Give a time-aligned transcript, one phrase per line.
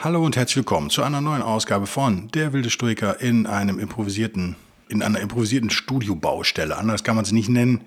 [0.00, 4.54] Hallo und herzlich willkommen zu einer neuen Ausgabe von Der wilde Stoiker in einem improvisierten,
[4.88, 6.76] in einer improvisierten Studiobaustelle.
[6.76, 7.80] Anders kann man es nicht nennen.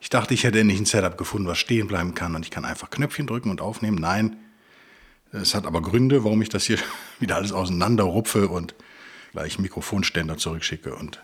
[0.00, 2.64] Ich dachte, ich hätte endlich ein Setup gefunden, was stehen bleiben kann und ich kann
[2.64, 3.98] einfach Knöpfchen drücken und aufnehmen.
[4.00, 4.38] Nein,
[5.30, 6.78] es hat aber Gründe, warum ich das hier
[7.20, 8.74] wieder alles auseinander rupfe und
[9.30, 11.22] gleich Mikrofonständer zurückschicke und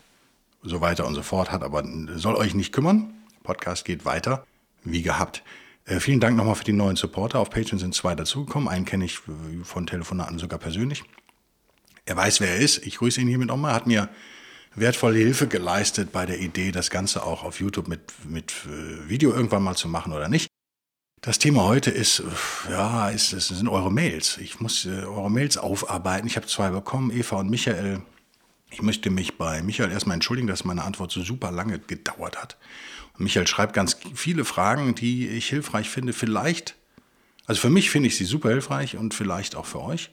[0.63, 1.51] so weiter und so fort.
[1.51, 1.83] Hat aber
[2.15, 3.13] soll euch nicht kümmern.
[3.43, 4.47] Podcast geht weiter,
[4.85, 5.43] wie gehabt.
[5.89, 7.41] Äh, vielen Dank nochmal für die neuen Supporter.
[7.41, 8.69] Auf Patreon sind zwei dazugekommen.
[8.69, 11.03] Einen kenne ich äh, von Telefonaten sogar persönlich.
[12.05, 12.87] Er weiß, wer er ist.
[12.87, 13.73] Ich grüße ihn hiermit auch mal.
[13.73, 14.09] Hat mir
[14.75, 19.33] wertvolle Hilfe geleistet bei der Idee, das Ganze auch auf YouTube mit, mit äh, Video
[19.33, 20.49] irgendwann mal zu machen oder nicht.
[21.21, 22.23] Das Thema heute ist,
[22.71, 24.39] ja, es sind eure Mails.
[24.39, 26.29] Ich muss eure Mails aufarbeiten.
[26.29, 28.03] Ich habe zwei bekommen, Eva und Michael.
[28.71, 32.57] Ich möchte mich bei Michael erstmal entschuldigen, dass meine Antwort so super lange gedauert hat.
[33.19, 36.13] Michael schreibt ganz viele Fragen, die ich hilfreich finde.
[36.13, 36.77] Vielleicht,
[37.47, 40.11] also für mich finde ich sie super hilfreich und vielleicht auch für euch.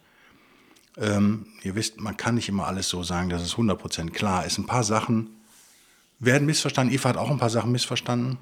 [0.98, 4.58] Ähm, ihr wisst, man kann nicht immer alles so sagen, dass es 100% klar ist.
[4.58, 5.30] Ein paar Sachen
[6.20, 6.94] werden missverstanden.
[6.94, 8.38] Eva hat auch ein paar Sachen missverstanden.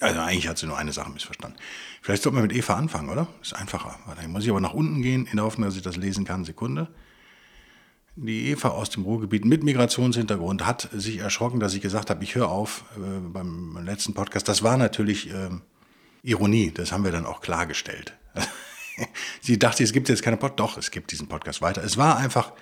[0.00, 1.58] Also eigentlich hat sie nur eine Sache missverstanden.
[2.00, 3.28] Vielleicht sollte man mit Eva anfangen, oder?
[3.40, 3.98] Ist einfacher.
[4.16, 6.44] Dann muss ich aber nach unten gehen, in der Hoffnung, dass ich das lesen kann.
[6.44, 6.88] Sekunde.
[8.14, 12.34] Die Eva aus dem Ruhrgebiet mit Migrationshintergrund hat sich erschrocken, dass ich gesagt habe, ich
[12.34, 14.48] höre auf äh, beim letzten Podcast.
[14.48, 15.48] Das war natürlich äh,
[16.22, 18.12] Ironie, das haben wir dann auch klargestellt.
[19.40, 20.60] Sie dachte, es gibt jetzt keine Podcast.
[20.60, 21.82] Doch, es gibt diesen Podcast weiter.
[21.82, 22.52] Es war einfach,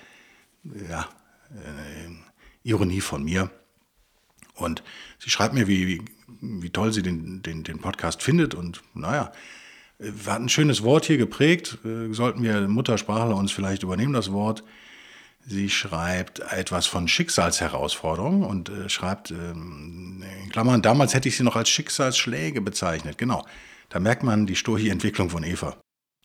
[0.63, 1.09] ja,
[1.49, 2.11] äh,
[2.63, 3.51] Ironie von mir.
[4.55, 4.83] Und
[5.19, 6.01] sie schreibt mir, wie,
[6.39, 8.55] wie, toll sie den, den, den Podcast findet.
[8.55, 9.33] Und naja,
[9.99, 11.79] wir hatten ein schönes Wort hier geprägt.
[11.83, 14.63] Äh, sollten wir Muttersprachler uns vielleicht übernehmen, das Wort.
[15.45, 21.43] Sie schreibt etwas von Schicksalsherausforderungen und äh, schreibt, ähm, in Klammern, damals hätte ich sie
[21.43, 23.17] noch als Schicksalsschläge bezeichnet.
[23.17, 23.45] Genau,
[23.89, 25.77] da merkt man die sturche Entwicklung von Eva.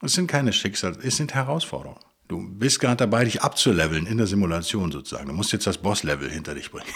[0.02, 2.00] Es sind keine Schicksals, es sind Herausforderungen.
[2.28, 5.28] Du bist gerade dabei, dich abzuleveln in der Simulation sozusagen.
[5.28, 6.86] Du musst jetzt das Boss-Level hinter dich bringen.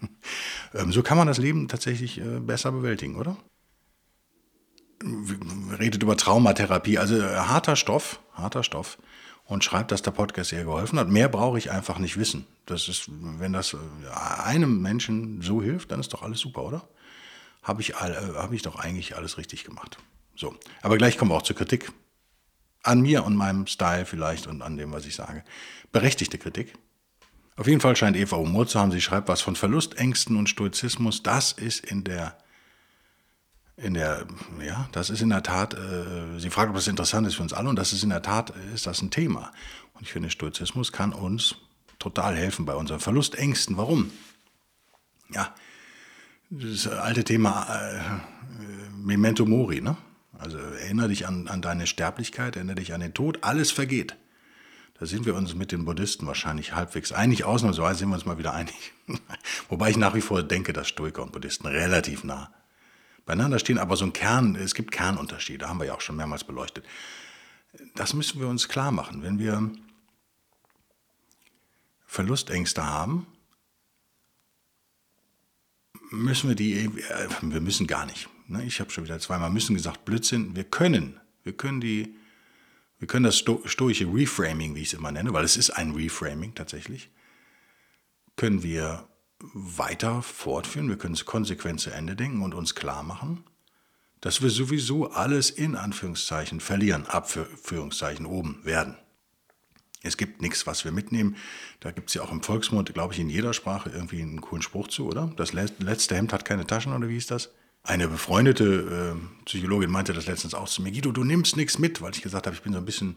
[0.74, 3.36] ähm, so kann man das Leben tatsächlich äh, besser bewältigen, oder?
[5.78, 8.98] Redet über Traumatherapie, also äh, harter Stoff, harter Stoff
[9.50, 11.08] und schreibt, dass der Podcast ihr geholfen hat.
[11.08, 12.46] Mehr brauche ich einfach nicht wissen.
[12.66, 13.78] Das ist, wenn das äh,
[14.44, 16.88] einem Menschen so hilft, dann ist doch alles super, oder?
[17.64, 19.98] Habe ich, all, äh, hab ich doch eigentlich alles richtig gemacht.
[20.36, 21.90] So, aber gleich kommen wir auch zur Kritik.
[22.84, 25.42] An mir und meinem Style vielleicht und an dem, was ich sage.
[25.90, 26.74] Berechtigte Kritik.
[27.56, 28.92] Auf jeden Fall scheint Eva Humor zu haben.
[28.92, 31.24] Sie schreibt was von Verlustängsten und Stoizismus.
[31.24, 32.38] Das ist in der
[33.82, 34.26] in der,
[34.64, 37.52] ja, das ist in der Tat, äh, sie fragt, ob das interessant ist für uns
[37.52, 39.52] alle und das ist in der Tat, ist das ein Thema.
[39.94, 41.56] Und ich finde, Stoizismus kann uns
[41.98, 43.76] total helfen bei unseren Verlustängsten.
[43.76, 44.10] Warum?
[45.32, 45.54] Ja,
[46.50, 48.00] das alte Thema äh,
[48.96, 49.96] Memento Mori, ne?
[50.38, 54.16] Also erinnere dich an, an deine Sterblichkeit, erinnere dich an den Tod, alles vergeht.
[54.98, 57.44] Da sind wir uns mit den Buddhisten wahrscheinlich halbwegs einig.
[57.44, 58.92] Ausnahmsweise sind wir uns mal wieder einig.
[59.68, 62.50] Wobei ich nach wie vor denke, dass Stoiker und Buddhisten relativ nah
[63.24, 66.44] beieinander stehen, aber so ein Kern, es gibt Kernunterschiede, haben wir ja auch schon mehrmals
[66.44, 66.84] beleuchtet.
[67.94, 69.22] Das müssen wir uns klar machen.
[69.22, 69.70] Wenn wir
[72.06, 73.26] Verlustängste haben,
[76.10, 78.28] müssen wir die, äh, wir müssen gar nicht.
[78.48, 78.64] Ne?
[78.64, 82.16] Ich habe schon wieder zweimal müssen gesagt, Blödsinn, wir können, wir können die,
[82.98, 86.54] wir können das stoische Reframing, wie ich es immer nenne, weil es ist ein Reframing
[86.54, 87.10] tatsächlich,
[88.36, 89.08] können wir
[89.40, 93.44] weiter fortführen, wir können es konsequent zu Ende denken und uns klar machen,
[94.20, 98.96] dass wir sowieso alles in Anführungszeichen verlieren, Abführungszeichen oben werden.
[100.02, 101.36] Es gibt nichts, was wir mitnehmen.
[101.80, 104.62] Da gibt es ja auch im Volksmund, glaube ich, in jeder Sprache irgendwie einen coolen
[104.62, 105.32] Spruch zu, oder?
[105.36, 107.50] Das letzte Hemd hat keine Taschen, oder wie ist das?
[107.82, 112.00] Eine befreundete äh, Psychologin meinte das letztens auch zu mir, Guido, du nimmst nichts mit,
[112.02, 113.16] weil ich gesagt habe, ich bin so ein bisschen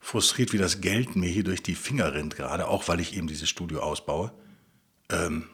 [0.00, 3.26] frustriert, wie das Geld mir hier durch die Finger rennt gerade, auch weil ich eben
[3.26, 4.32] dieses Studio ausbaue.
[5.10, 5.48] Ähm,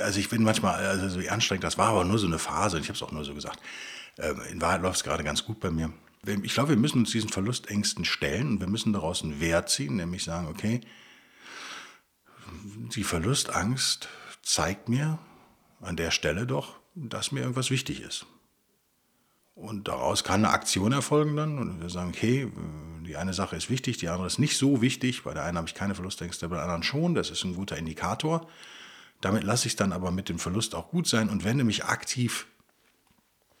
[0.00, 2.88] also ich bin manchmal, also so anstrengend, das war aber nur so eine Phase ich
[2.88, 3.60] habe es auch nur so gesagt.
[4.18, 5.92] Ähm, in Wahrheit läuft es gerade ganz gut bei mir.
[6.42, 9.96] Ich glaube, wir müssen uns diesen Verlustängsten stellen und wir müssen daraus einen Wert ziehen,
[9.96, 10.80] nämlich sagen, okay,
[12.94, 14.08] die Verlustangst
[14.42, 15.18] zeigt mir
[15.80, 18.26] an der Stelle doch, dass mir irgendwas wichtig ist.
[19.54, 21.58] Und daraus kann eine Aktion erfolgen dann.
[21.58, 22.50] Und wir sagen, okay,
[23.06, 25.24] die eine Sache ist wichtig, die andere ist nicht so wichtig.
[25.24, 27.14] Bei der einen habe ich keine Verlustängste, bei der anderen schon.
[27.14, 28.48] Das ist ein guter Indikator.
[29.20, 32.46] Damit lasse ich dann aber mit dem Verlust auch gut sein und wende mich aktiv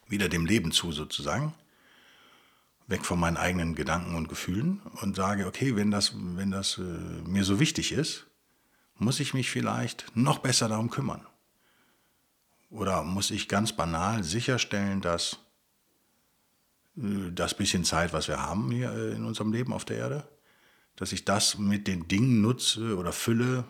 [0.08, 1.54] wieder dem Leben zu sozusagen.
[2.86, 6.82] Weg von meinen eigenen Gedanken und Gefühlen und sage, okay, wenn das, wenn das äh,
[6.82, 8.26] mir so wichtig ist,
[8.98, 11.26] muss ich mich vielleicht noch besser darum kümmern.
[12.70, 15.38] Oder muss ich ganz banal sicherstellen, dass
[16.94, 20.28] das bisschen Zeit, was wir haben hier äh, in unserem Leben auf der Erde,
[20.96, 23.64] dass ich das mit den Dingen nutze oder fülle,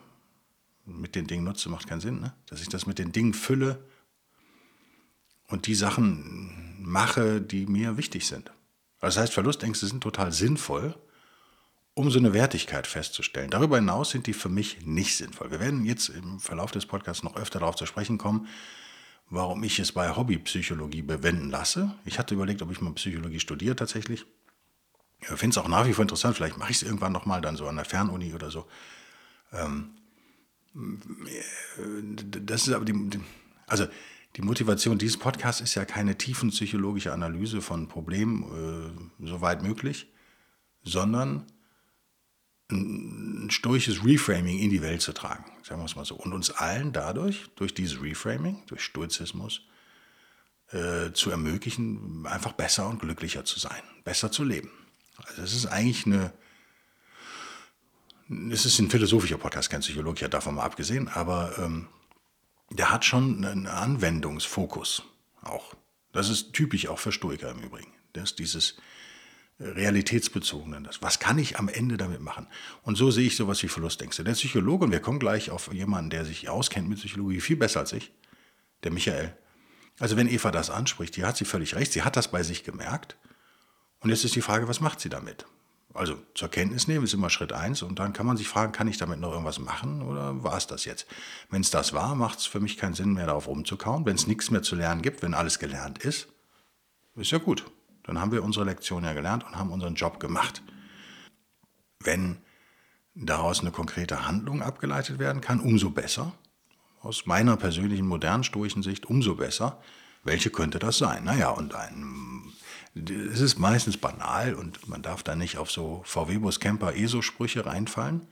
[0.85, 2.35] mit den Dingen nutze macht keinen Sinn, ne?
[2.47, 3.85] dass ich das mit den Dingen fülle
[5.47, 8.51] und die Sachen mache, die mir wichtig sind.
[9.01, 10.97] Das heißt, Verlustängste sind total sinnvoll,
[11.95, 13.51] um so eine Wertigkeit festzustellen.
[13.51, 15.51] Darüber hinaus sind die für mich nicht sinnvoll.
[15.51, 18.49] Wir werden jetzt im Verlauf des Podcasts noch öfter darauf zu sprechen kommen,
[19.33, 21.95] warum ich es bei Hobbypsychologie bewenden lasse.
[22.05, 24.27] Ich hatte überlegt, ob ich mal Psychologie studiere tatsächlich.
[25.21, 26.37] Ich finde es auch nach wie vor interessant.
[26.37, 28.67] Vielleicht mache ich es irgendwann nochmal dann so an der Fernuni oder so.
[29.53, 29.93] Ähm,
[30.75, 33.21] das ist aber die,
[33.67, 33.87] also
[34.37, 38.43] die Motivation dieses Podcasts ist ja keine tiefenpsychologische Analyse von Problemen,
[39.21, 40.13] äh, soweit möglich,
[40.83, 41.47] sondern
[42.73, 46.17] ein stoisches Reframing in die Welt zu tragen, sagen wir es mal so.
[46.17, 49.63] Und uns allen dadurch, durch dieses Reframing, durch Stoizismus,
[50.73, 54.71] äh, zu ermöglichen, einfach besser und glücklicher zu sein, besser zu leben.
[55.27, 56.33] Also es ist eigentlich eine,
[58.51, 61.89] es ist ein philosophischer Podcast, kein Psychologe, ja davon mal abgesehen, aber ähm,
[62.71, 65.03] der hat schon einen Anwendungsfokus
[65.43, 65.75] auch.
[66.13, 67.93] Das ist typisch auch für Stoiker im Übrigen.
[68.15, 68.77] Das ist dieses
[69.63, 70.83] realitätsbezogene.
[71.01, 72.47] Was kann ich am Ende damit machen?
[72.83, 74.25] Und so sehe ich sowas wie Verlustängste.
[74.25, 77.81] Der Psychologe, und wir kommen gleich auf jemanden, der sich auskennt mit Psychologie, viel besser
[77.81, 78.13] als ich,
[78.83, 79.37] der Michael.
[79.99, 82.65] Also wenn Eva das anspricht, die hat sie völlig recht, sie hat das bei sich
[82.65, 83.17] gemerkt.
[84.01, 85.47] Und jetzt ist die Frage, was macht sie damit?
[85.95, 88.89] Also zur Kenntnis nehmen ist immer Schritt eins und dann kann man sich fragen, kann
[88.89, 91.07] ich damit noch irgendwas machen oder war es das jetzt?
[91.51, 94.07] Wenn es das war, macht es für mich keinen Sinn mehr darauf rumzukauen.
[94.07, 96.29] Wenn es nichts mehr zu lernen gibt, wenn alles gelernt ist,
[97.15, 97.65] ist ja gut.
[98.05, 100.63] Dann haben wir unsere Lektion ja gelernt und haben unseren Job gemacht.
[102.01, 102.39] Wenn
[103.15, 106.33] daraus eine konkrete Handlung abgeleitet werden kann, umso besser.
[107.01, 109.81] Aus meiner persönlichen modernen stoischen Sicht umso besser.
[110.25, 111.25] Welche könnte das sein?
[111.25, 112.53] Naja, und ein
[112.95, 118.27] es ist meistens banal und man darf da nicht auf so VW-Bus Camper ESO-Sprüche reinfallen,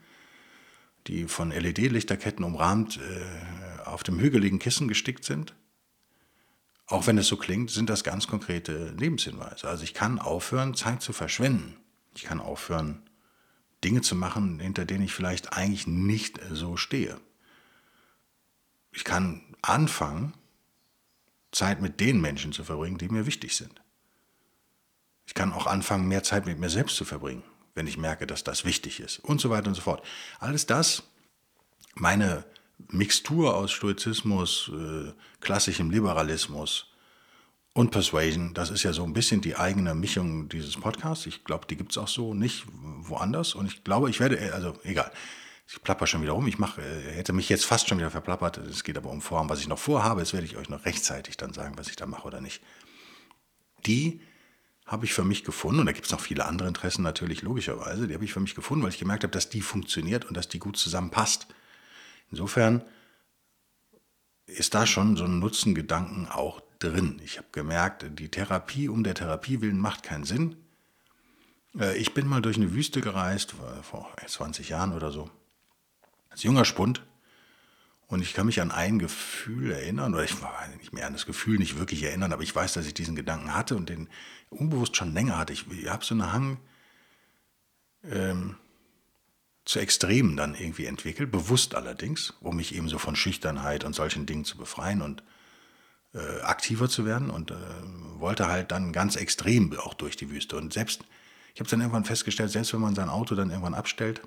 [1.07, 5.55] die von LED-Lichterketten umrahmt äh, auf dem hügeligen Kissen gestickt sind.
[6.91, 9.69] Auch wenn es so klingt, sind das ganz konkrete Lebenshinweise.
[9.69, 11.77] Also ich kann aufhören, Zeit zu verschwenden.
[12.17, 13.09] Ich kann aufhören,
[13.85, 17.21] Dinge zu machen, hinter denen ich vielleicht eigentlich nicht so stehe.
[18.91, 20.35] Ich kann anfangen,
[21.53, 23.81] Zeit mit den Menschen zu verbringen, die mir wichtig sind.
[25.27, 27.45] Ich kann auch anfangen, mehr Zeit mit mir selbst zu verbringen,
[27.77, 30.05] wenn ich merke, dass das wichtig ist und so weiter und so fort.
[30.41, 31.05] Alles das,
[31.95, 32.45] meine
[32.89, 36.87] Mixtur aus Stoizismus, äh, klassischem Liberalismus
[37.73, 41.27] und Persuasion, das ist ja so ein bisschen die eigene Mischung dieses Podcasts.
[41.27, 43.55] Ich glaube, die gibt es auch so nicht woanders.
[43.55, 45.13] Und ich glaube, ich werde, äh, also egal,
[45.69, 46.47] ich plapper schon wieder rum.
[46.49, 48.59] Ich mache, äh, hätte mich jetzt fast schon wieder verplappert.
[48.59, 50.21] Es geht aber um Form, was ich noch vorhabe.
[50.21, 52.61] Jetzt werde ich euch noch rechtzeitig dann sagen, was ich da mache oder nicht.
[53.87, 54.21] Die
[54.85, 58.09] habe ich für mich gefunden, und da gibt es noch viele andere Interessen natürlich, logischerweise,
[58.09, 60.49] die habe ich für mich gefunden, weil ich gemerkt habe, dass die funktioniert und dass
[60.49, 61.47] die gut zusammenpasst.
[62.31, 62.83] Insofern
[64.47, 67.21] ist da schon so ein Nutzengedanken auch drin.
[67.25, 70.57] Ich habe gemerkt, die Therapie um der Therapie willen macht keinen Sinn.
[71.79, 75.31] Äh, ich bin mal durch eine Wüste gereist, vor 20 Jahren oder so,
[76.31, 77.03] als junger Spund.
[78.07, 81.27] Und ich kann mich an ein Gefühl erinnern, oder ich war nicht mehr an das
[81.27, 84.09] Gefühl nicht wirklich erinnern, aber ich weiß, dass ich diesen Gedanken hatte und den
[84.49, 85.53] unbewusst schon länger hatte.
[85.53, 86.59] Ich, ich habe so einen Hang
[88.03, 88.57] ähm,
[89.71, 94.27] zu Extremen dann irgendwie entwickelt, bewusst allerdings, um mich eben so von Schüchternheit und solchen
[94.27, 95.23] Dingen zu befreien und
[96.13, 97.55] äh, aktiver zu werden und äh,
[98.19, 100.57] wollte halt dann ganz extrem auch durch die Wüste.
[100.57, 101.05] Und selbst,
[101.55, 104.23] ich habe dann irgendwann festgestellt, selbst wenn man sein Auto dann irgendwann abstellt,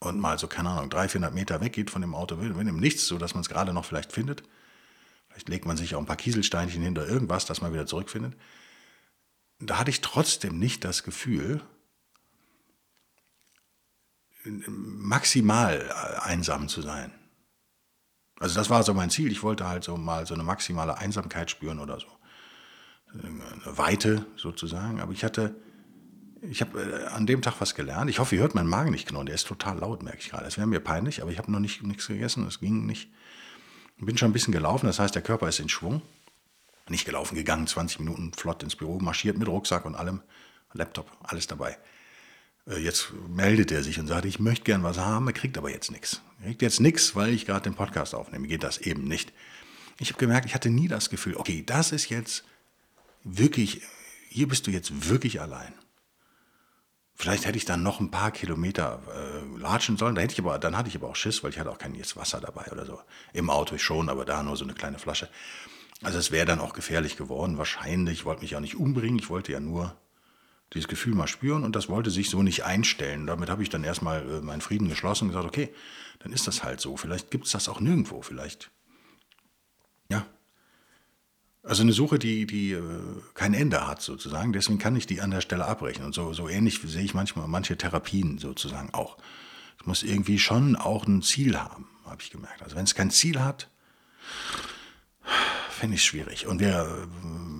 [0.00, 3.06] und mal so, keine Ahnung, 300, 400 Meter weggeht von dem Auto, wenn im Nichts,
[3.06, 4.42] so dass man es gerade noch vielleicht findet.
[5.28, 8.34] Vielleicht legt man sich auch ein paar Kieselsteinchen hinter irgendwas, dass man wieder zurückfindet.
[9.60, 11.60] Da hatte ich trotzdem nicht das Gefühl,
[14.44, 17.12] maximal einsam zu sein.
[18.38, 19.30] Also das war so mein Ziel.
[19.30, 22.06] Ich wollte halt so mal so eine maximale Einsamkeit spüren oder so.
[23.12, 25.00] Eine Weite sozusagen.
[25.00, 25.54] Aber ich hatte
[26.42, 28.10] ich habe äh, an dem Tag was gelernt.
[28.10, 29.26] Ich hoffe, ihr hört meinen Magen nicht knurren.
[29.26, 30.44] Der ist total laut, merke ich gerade.
[30.44, 32.46] Das wäre mir peinlich, aber ich habe noch nicht, nichts gegessen.
[32.46, 33.10] Es ging nicht.
[33.96, 36.02] Ich bin schon ein bisschen gelaufen, das heißt, der Körper ist in Schwung.
[36.88, 40.22] Nicht gelaufen, gegangen, 20 Minuten flott ins Büro, marschiert mit Rucksack und allem,
[40.72, 41.78] Laptop, alles dabei.
[42.66, 45.70] Äh, jetzt meldet er sich und sagt, ich möchte gern was haben, er kriegt aber
[45.70, 46.22] jetzt nichts.
[46.40, 48.46] Er kriegt jetzt nichts, weil ich gerade den Podcast aufnehme.
[48.48, 49.32] Geht das eben nicht.
[49.98, 52.44] Ich habe gemerkt, ich hatte nie das Gefühl, okay, das ist jetzt
[53.24, 53.82] wirklich,
[54.28, 55.72] hier bist du jetzt wirklich allein.
[57.14, 60.14] Vielleicht hätte ich dann noch ein paar Kilometer äh, latschen sollen.
[60.14, 61.94] Da hätte ich aber, dann hatte ich aber auch Schiss, weil ich hatte auch kein
[61.94, 62.98] jetzt Wasser dabei oder so.
[63.32, 65.28] Im Auto schon, aber da nur so eine kleine Flasche.
[66.02, 68.20] Also es wäre dann auch gefährlich geworden, wahrscheinlich.
[68.20, 69.94] Ich wollte mich ja nicht umbringen, ich wollte ja nur
[70.74, 73.26] dieses Gefühl mal spüren und das wollte sich so nicht einstellen.
[73.26, 75.70] Damit habe ich dann erstmal äh, meinen Frieden geschlossen und gesagt, okay,
[76.20, 76.96] dann ist das halt so.
[76.96, 78.70] Vielleicht gibt es das auch nirgendwo, vielleicht.
[80.08, 80.26] Ja.
[81.62, 82.82] Also eine Suche, die, die äh,
[83.34, 86.04] kein Ende hat sozusagen, deswegen kann ich die an der Stelle abbrechen.
[86.04, 89.18] Und so, so ähnlich sehe ich manchmal manche Therapien sozusagen auch.
[89.78, 92.62] Es muss irgendwie schon auch ein Ziel haben, habe ich gemerkt.
[92.62, 93.68] Also wenn es kein Ziel hat,
[95.82, 96.46] finde ich schwierig.
[96.46, 96.86] Und wir,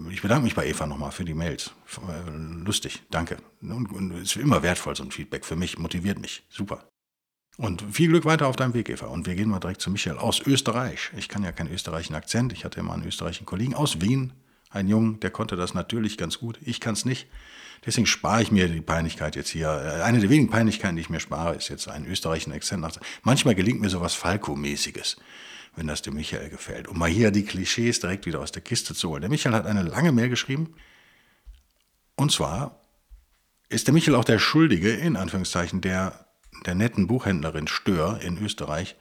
[0.08, 1.72] äh, ich bedanke mich bei Eva nochmal für die Mails.
[2.08, 2.30] Äh,
[2.64, 3.38] lustig, danke.
[3.60, 6.44] Und es ist immer wertvoll, so ein Feedback für mich, motiviert mich.
[6.48, 6.84] Super.
[7.56, 9.06] Und viel Glück weiter auf deinem Weg, Eva.
[9.06, 11.10] Und wir gehen mal direkt zu Michael aus Österreich.
[11.16, 12.52] Ich kann ja keinen österreichischen Akzent.
[12.52, 14.32] Ich hatte immer einen österreichischen Kollegen aus Wien.
[14.70, 16.60] Ein Jungen, der konnte das natürlich ganz gut.
[16.64, 17.26] Ich kann es nicht.
[17.84, 19.66] Deswegen spare ich mir die Peinlichkeit jetzt hier.
[19.66, 22.86] Äh, eine der wenigen Peinlichkeiten, die ich mir spare, ist jetzt einen österreichischen Akzent.
[23.24, 25.16] Manchmal gelingt mir sowas Falco-mäßiges
[25.74, 26.88] wenn das dem Michael gefällt.
[26.88, 29.22] Um mal hier die Klischees direkt wieder aus der Kiste zu holen.
[29.22, 30.74] Der Michael hat eine lange Mail geschrieben.
[32.16, 32.80] Und zwar
[33.68, 36.26] ist der Michael auch der Schuldige, in Anführungszeichen, der
[36.66, 38.96] der netten Buchhändlerin Stör in Österreich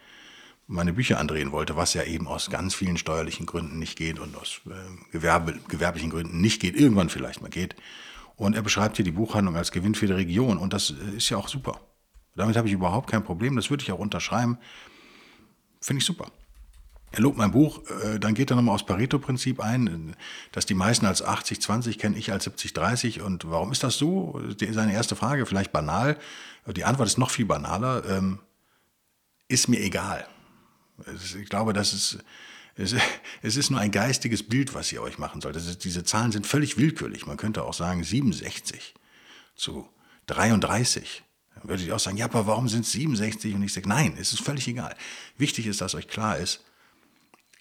[0.67, 4.35] meine Bücher andrehen wollte, was ja eben aus ganz vielen steuerlichen Gründen nicht geht und
[4.37, 4.71] aus äh,
[5.11, 7.75] Gewerbe, gewerblichen Gründen nicht geht, irgendwann vielleicht mal geht.
[8.37, 11.29] Und er beschreibt hier die Buchhandlung als Gewinn für die Region und das äh, ist
[11.29, 11.81] ja auch super.
[12.35, 14.57] Damit habe ich überhaupt kein Problem, das würde ich auch unterschreiben.
[15.81, 16.31] Finde ich super.
[17.13, 20.15] Er lobt mein Buch, äh, dann geht er nochmal aufs Pareto-Prinzip ein,
[20.53, 23.21] dass die meisten als 80-20 kennen, ich als 70-30.
[23.21, 24.41] Und warum ist das so?
[24.57, 26.17] Seine erste Frage, vielleicht banal.
[26.67, 28.03] Die Antwort ist noch viel banaler.
[28.09, 28.39] Ähm,
[29.47, 30.25] ist mir egal.
[31.39, 32.19] Ich glaube, das ist,
[33.41, 35.83] es ist nur ein geistiges Bild, was ihr euch machen sollt.
[35.83, 37.25] Diese Zahlen sind völlig willkürlich.
[37.25, 38.93] Man könnte auch sagen 67
[39.55, 39.89] zu
[40.27, 41.23] 33.
[41.55, 43.53] Dann würde ich auch sagen, ja, aber warum sind es 67?
[43.53, 44.95] Und ich sage, nein, es ist völlig egal.
[45.37, 46.63] Wichtig ist, dass euch klar ist,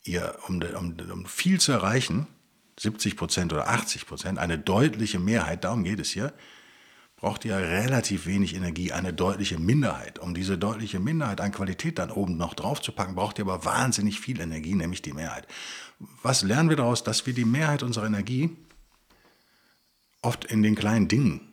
[0.04, 2.26] ihr, um, um, um viel zu erreichen,
[2.78, 6.33] 70 Prozent oder 80 Prozent, eine deutliche Mehrheit, darum geht es hier,
[7.16, 10.19] braucht ihr relativ wenig Energie, eine deutliche Minderheit.
[10.19, 13.66] Um diese deutliche Minderheit an Qualität dann oben noch drauf zu packen, braucht ihr aber
[13.66, 15.47] wahnsinnig viel Energie, nämlich die Mehrheit.
[16.23, 17.04] Was lernen wir daraus?
[17.04, 18.57] Dass wir die Mehrheit unserer Energie
[20.23, 21.50] oft in den kleinen Dingen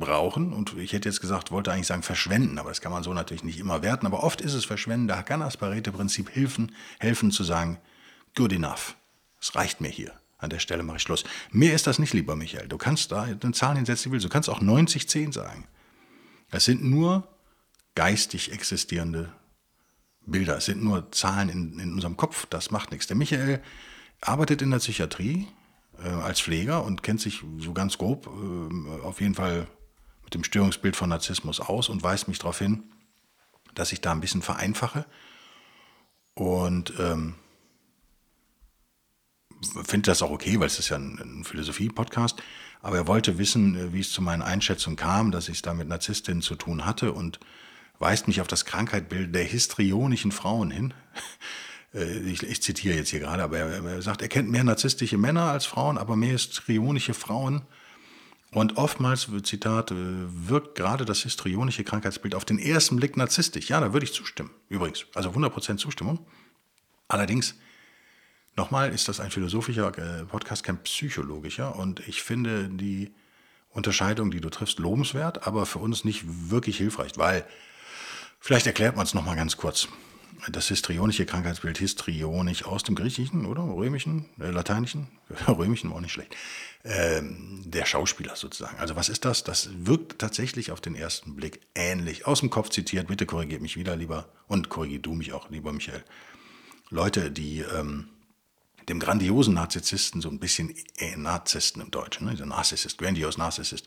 [0.00, 0.52] brauchen.
[0.52, 3.44] Und ich hätte jetzt gesagt, wollte eigentlich sagen verschwenden, aber das kann man so natürlich
[3.44, 4.06] nicht immer werten.
[4.06, 5.06] Aber oft ist es verschwenden.
[5.06, 7.78] Da kann das Pareto-Prinzip helfen, helfen zu sagen,
[8.34, 8.96] good enough.
[9.40, 10.12] Es reicht mir hier.
[10.38, 11.24] An der Stelle mache ich Schluss.
[11.52, 12.66] Mehr ist das nicht, lieber Michael.
[12.66, 14.24] Du kannst da eine Zahl hinsetzen, die willst.
[14.24, 15.66] Du kannst auch 90-10 sagen.
[16.50, 17.28] Es sind nur
[17.94, 19.32] geistig existierende
[20.26, 20.56] Bilder.
[20.56, 22.46] Es sind nur Zahlen in, in unserem Kopf.
[22.46, 23.06] Das macht nichts.
[23.06, 23.60] Der Michael
[24.20, 25.46] arbeitet in der Psychiatrie
[26.02, 29.66] äh, als Pfleger und kennt sich so ganz grob äh, auf jeden Fall
[30.34, 32.84] dem Störungsbild von Narzissmus aus und weist mich darauf hin,
[33.74, 35.06] dass ich da ein bisschen vereinfache.
[36.34, 37.34] Und ähm,
[39.84, 42.42] finde das auch okay, weil es ist ja ein, ein Philosophie-Podcast.
[42.82, 45.74] Aber er wollte wissen, äh, wie es zu meinen Einschätzungen kam, dass ich es da
[45.74, 47.40] mit Narzisstinnen zu tun hatte und
[47.98, 50.94] weist mich auf das Krankheitsbild der histrionischen Frauen hin.
[51.92, 55.18] Äh, ich, ich, zitiere jetzt hier gerade, aber er, er, sagt, er kennt mehr narzisstische
[55.18, 57.62] Männer als Frauen, aber mehr histrionische Frauen
[58.52, 63.68] und oftmals, Zitat, äh, wirkt gerade das histrionische Krankheitsbild auf den ersten Blick narzisstisch.
[63.68, 64.50] Ja, da würde ich zustimmen.
[64.68, 66.26] Übrigens, also 100% Zustimmung.
[67.06, 67.54] Allerdings,
[68.56, 71.76] nochmal, ist das ein philosophischer äh, Podcast, kein psychologischer.
[71.76, 73.12] Und ich finde die
[73.70, 77.46] Unterscheidung, die du triffst, lobenswert, aber für uns nicht wirklich hilfreich, weil,
[78.40, 79.86] vielleicht erklärt man es nochmal ganz kurz
[80.48, 85.08] das histrionische Krankheitsbild histrionisch aus dem Griechischen oder Römischen, äh, Lateinischen,
[85.48, 86.36] Römischen war auch nicht schlecht,
[86.84, 88.78] ähm, der Schauspieler sozusagen.
[88.78, 89.44] Also was ist das?
[89.44, 92.26] Das wirkt tatsächlich auf den ersten Blick ähnlich.
[92.26, 95.72] Aus dem Kopf zitiert, bitte korrigiert mich wieder lieber und korrigier du mich auch, lieber
[95.72, 96.04] Michael.
[96.90, 98.08] Leute, die ähm,
[98.88, 102.32] dem grandiosen Narzissten so ein bisschen äh, Narzissten im Deutschen, ne?
[102.32, 103.86] dieser Narzissist, grandios Narzissist.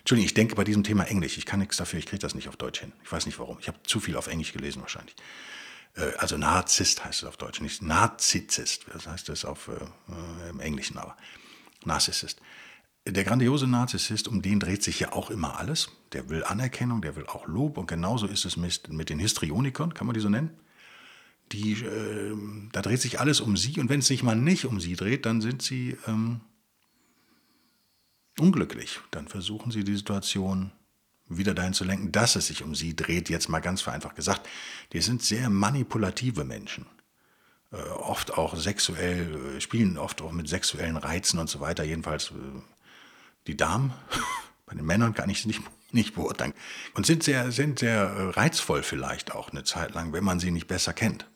[0.00, 1.38] Entschuldigung, ich denke bei diesem Thema Englisch.
[1.38, 2.92] Ich kann nichts dafür, ich kriege das nicht auf Deutsch hin.
[3.02, 3.56] Ich weiß nicht warum.
[3.60, 5.16] Ich habe zu viel auf Englisch gelesen wahrscheinlich.
[5.96, 10.60] Äh, also Narzisst heißt es auf Deutsch, nicht Narzissist, das heißt es auf, äh, im
[10.60, 11.16] Englischen aber,
[11.84, 12.40] Narzissist.
[13.06, 15.90] Der grandiose Narzissist, um den dreht sich ja auch immer alles.
[16.12, 19.92] Der will Anerkennung, der will auch Lob und genauso ist es mit, mit den Histrionikern,
[19.92, 20.50] kann man die so nennen.
[21.52, 22.34] die, äh,
[22.72, 25.26] da dreht sich alles um sie und wenn es sich mal nicht um sie dreht,
[25.26, 26.40] dann sind sie ähm,
[28.38, 29.00] unglücklich.
[29.10, 30.72] Dann versuchen sie die Situation
[31.28, 34.46] wieder dahin zu lenken, dass es sich um sie dreht, jetzt mal ganz vereinfacht gesagt.
[34.92, 36.86] Die sind sehr manipulative Menschen.
[37.72, 41.82] Äh, oft auch sexuell, äh, spielen oft auch mit sexuellen Reizen und so weiter.
[41.84, 42.60] Jedenfalls äh,
[43.46, 43.92] die Damen,
[44.66, 45.62] bei den Männern kann ich es nicht,
[45.92, 46.54] nicht beurteilen.
[46.94, 50.50] Und sind sehr, sind sehr äh, reizvoll vielleicht auch eine Zeit lang, wenn man sie
[50.50, 51.26] nicht besser kennt.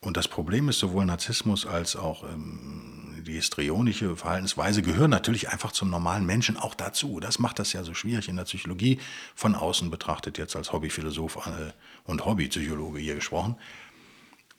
[0.00, 5.70] Und das Problem ist, sowohl Narzissmus als auch ähm, die histrionische Verhaltensweise gehören natürlich einfach
[5.72, 7.20] zum normalen Menschen auch dazu.
[7.20, 8.98] Das macht das ja so schwierig in der Psychologie,
[9.34, 11.72] von außen betrachtet, jetzt als Hobbyphilosoph äh,
[12.04, 13.56] und Hobbypsychologe hier gesprochen.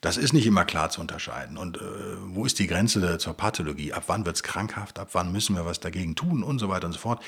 [0.01, 1.57] Das ist nicht immer klar zu unterscheiden.
[1.57, 1.81] Und äh,
[2.27, 3.91] wo ist die Grenze zur Pathologie?
[3.91, 4.99] Ab wann wird es krankhaft?
[4.99, 6.43] Ab wann müssen wir was dagegen tun?
[6.43, 7.21] Und so weiter und so fort.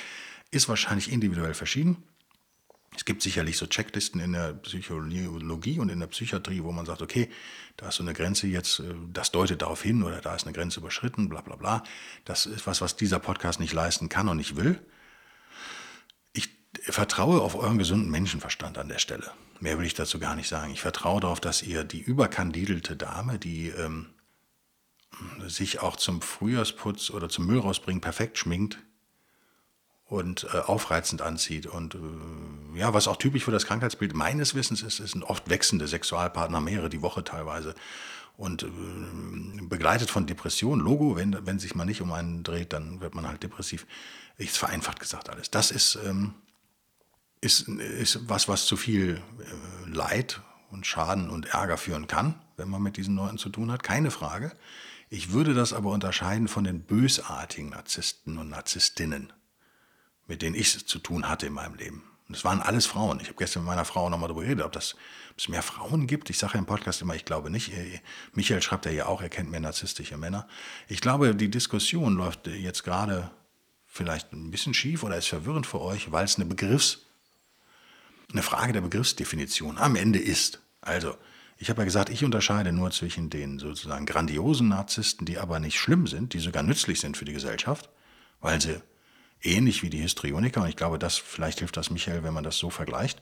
[0.52, 1.98] Ist wahrscheinlich individuell verschieden.
[2.96, 7.02] Es gibt sicherlich so Checklisten in der Psychologie und in der Psychiatrie, wo man sagt,
[7.02, 7.30] okay,
[7.78, 10.54] da ist so eine Grenze jetzt, äh, das deutet darauf hin oder da ist eine
[10.54, 11.84] Grenze überschritten, bla bla bla.
[12.26, 14.80] Das ist was, was dieser Podcast nicht leisten kann und nicht will.
[16.34, 16.50] Ich
[16.84, 19.32] vertraue auf euren gesunden Menschenverstand an der Stelle.
[19.62, 20.74] Mehr will ich dazu gar nicht sagen.
[20.74, 24.08] Ich vertraue darauf, dass ihr die überkandidelte Dame, die ähm,
[25.48, 28.80] sich auch zum Frühjahrsputz oder zum Müll rausbringen perfekt schminkt,
[30.12, 31.68] und äh, aufreizend anzieht.
[31.68, 35.50] Und äh, ja, was auch typisch für das Krankheitsbild meines Wissens ist, ist sind oft
[35.50, 37.76] wechselnde Sexualpartner, mehrere die Woche teilweise.
[38.36, 38.68] Und äh,
[39.62, 40.84] begleitet von Depressionen.
[40.84, 43.88] Logo, wenn, wenn sich mal nicht um einen dreht, dann wird man halt depressiv.
[44.38, 45.50] Ich vereinfacht gesagt alles.
[45.50, 46.34] Das ist, ähm,
[47.40, 50.42] ist, ist was, was zu viel äh, Leid
[50.72, 53.82] und Schaden und Ärger führen kann, wenn man mit diesen Leuten zu tun hat.
[53.82, 54.52] Keine Frage.
[55.10, 59.32] Ich würde das aber unterscheiden von den bösartigen Narzissten und Narzisstinnen
[60.32, 62.04] mit denen ich zu tun hatte in meinem Leben.
[62.30, 63.20] Und es waren alles Frauen.
[63.20, 64.94] Ich habe gestern mit meiner Frau nochmal darüber geredet, ob, das,
[65.32, 66.30] ob es mehr Frauen gibt.
[66.30, 67.74] Ich sage ja im Podcast immer, ich glaube nicht.
[67.74, 68.00] Äh,
[68.32, 70.48] Michael schreibt ja auch, er kennt mehr narzisstische Männer.
[70.88, 73.30] Ich glaube, die Diskussion läuft jetzt gerade
[73.88, 77.00] vielleicht ein bisschen schief oder ist verwirrend für euch, weil es eine Begriffs,
[78.32, 80.62] eine Frage der Begriffsdefinition am Ende ist.
[80.80, 81.18] Also,
[81.58, 85.78] ich habe ja gesagt, ich unterscheide nur zwischen den sozusagen grandiosen Narzissten, die aber nicht
[85.78, 87.90] schlimm sind, die sogar nützlich sind für die Gesellschaft,
[88.40, 88.82] weil sie
[89.42, 92.58] ähnlich wie die Histrioniker, und ich glaube, das, vielleicht hilft das Michael, wenn man das
[92.58, 93.22] so vergleicht,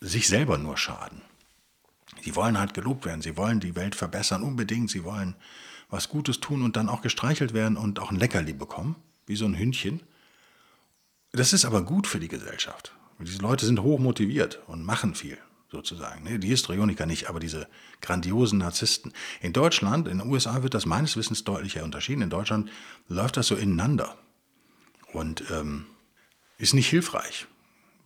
[0.00, 1.22] sich selber nur schaden.
[2.22, 5.36] Sie wollen halt gelobt werden, sie wollen die Welt verbessern, unbedingt, sie wollen
[5.88, 9.44] was Gutes tun und dann auch gestreichelt werden und auch ein Leckerli bekommen, wie so
[9.44, 10.00] ein Hündchen.
[11.32, 12.92] Das ist aber gut für die Gesellschaft.
[13.20, 15.38] Diese Leute sind hoch motiviert und machen viel,
[15.70, 16.40] sozusagen.
[16.40, 17.68] Die Histrioniker nicht, aber diese
[18.00, 19.12] grandiosen Narzissten.
[19.40, 22.22] In Deutschland, in den USA wird das meines Wissens deutlicher unterschieden.
[22.22, 22.70] In Deutschland
[23.08, 24.16] läuft das so ineinander.
[25.12, 25.86] Und ähm,
[26.58, 27.46] ist nicht hilfreich,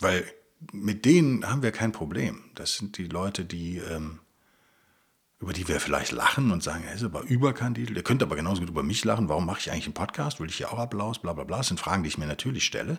[0.00, 0.24] weil
[0.72, 2.44] mit denen haben wir kein Problem.
[2.54, 4.20] Das sind die Leute, die, ähm,
[5.40, 7.96] über die wir vielleicht lachen und sagen, er ist aber überkandidelt.
[7.96, 9.28] Ihr könnt aber genauso gut über mich lachen.
[9.28, 10.40] Warum mache ich eigentlich einen Podcast?
[10.40, 11.18] Will ich hier auch Applaus?
[11.18, 11.58] Bla bla bla.
[11.58, 12.98] Das sind Fragen, die ich mir natürlich stelle.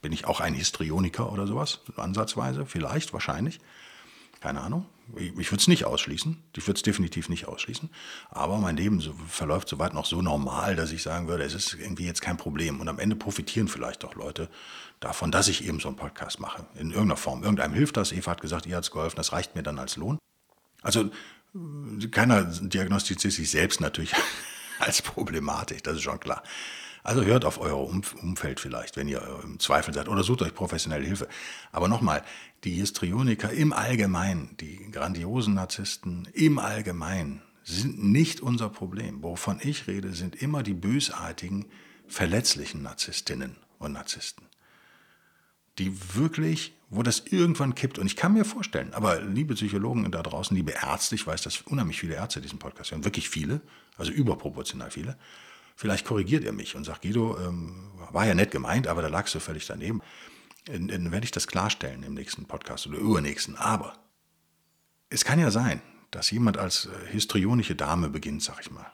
[0.00, 1.80] Bin ich auch ein Histrioniker oder sowas?
[1.96, 2.66] Ansatzweise?
[2.66, 3.60] Vielleicht, wahrscheinlich.
[4.42, 4.86] Keine Ahnung.
[5.14, 6.36] Ich, würde es nicht ausschließen.
[6.56, 7.90] Ich würde es definitiv nicht ausschließen.
[8.28, 11.74] Aber mein Leben so, verläuft soweit noch so normal, dass ich sagen würde, es ist
[11.74, 12.80] irgendwie jetzt kein Problem.
[12.80, 14.48] Und am Ende profitieren vielleicht auch Leute
[14.98, 16.66] davon, dass ich eben so einen Podcast mache.
[16.74, 17.44] In irgendeiner Form.
[17.44, 18.10] Irgendeinem hilft das.
[18.10, 19.14] Eva hat gesagt, ihr hat es geholfen.
[19.14, 20.18] Das reicht mir dann als Lohn.
[20.82, 21.10] Also
[22.10, 24.12] keiner diagnostiziert sich selbst natürlich
[24.80, 25.84] als Problematik.
[25.84, 26.42] Das ist schon klar.
[27.02, 31.04] Also hört auf euer Umfeld vielleicht, wenn ihr im Zweifel seid oder sucht euch professionelle
[31.04, 31.28] Hilfe.
[31.72, 32.22] Aber nochmal,
[32.62, 39.22] die Histrioniker im Allgemeinen, die grandiosen Narzissten im Allgemeinen sind nicht unser Problem.
[39.22, 41.66] Wovon ich rede, sind immer die bösartigen,
[42.06, 44.46] verletzlichen Narzisstinnen und Narzissten.
[45.78, 47.98] Die wirklich, wo das irgendwann kippt.
[47.98, 51.62] Und ich kann mir vorstellen, aber liebe Psychologen da draußen, liebe Ärzte, ich weiß, dass
[51.62, 53.60] unheimlich viele Ärzte diesen Podcast hören, wirklich viele,
[53.96, 55.16] also überproportional viele,
[55.76, 59.34] Vielleicht korrigiert er mich und sagt, Guido, ähm, war ja nett gemeint, aber da lagst
[59.34, 60.02] du völlig daneben.
[60.66, 63.56] Dann, werde ich das klarstellen im nächsten Podcast oder übernächsten.
[63.56, 63.94] Aber
[65.08, 65.82] es kann ja sein,
[66.12, 68.86] dass jemand als äh, histrionische Dame beginnt, sag ich mal.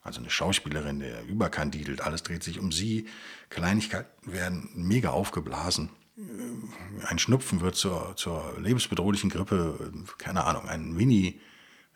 [0.00, 3.06] Also eine Schauspielerin, der überkandidelt, alles dreht sich um sie,
[3.50, 5.90] Kleinigkeiten werden mega aufgeblasen.
[6.16, 11.40] Äh, ein Schnupfen wird zur, zur lebensbedrohlichen Grippe, keine Ahnung, ein Mini,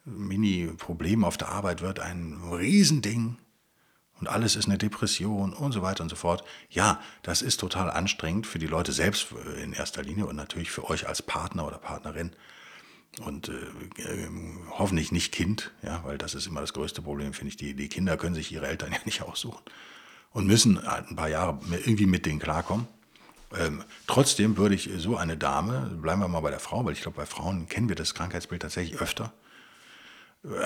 [0.05, 3.39] Mini-Problem auf der Arbeit wird ein Riesending
[4.21, 6.43] und alles ist eine Depression und so weiter und so fort.
[6.71, 10.71] Ja, das ist total anstrengend für die Leute selbst äh, in erster Linie und natürlich
[10.71, 12.33] für euch als Partner oder Partnerin
[13.21, 14.29] und äh, äh,
[14.71, 17.57] hoffentlich nicht Kind, ja, weil das ist immer das größte Problem, finde ich.
[17.57, 19.63] Die, die Kinder können sich ihre Eltern ja nicht aussuchen
[20.33, 22.87] und müssen ein paar Jahre irgendwie mit denen klarkommen.
[23.57, 27.01] Ähm, trotzdem würde ich so eine Dame, bleiben wir mal bei der Frau, weil ich
[27.01, 29.33] glaube, bei Frauen kennen wir das Krankheitsbild tatsächlich öfter,